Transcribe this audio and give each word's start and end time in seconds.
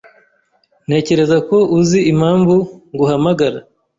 Ntekereza 0.87 1.37
ko 1.49 1.57
uzi 1.79 1.99
impamvu 2.11 2.55
nguhamagara. 2.93 3.59